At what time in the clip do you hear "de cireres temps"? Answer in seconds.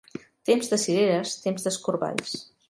0.71-1.67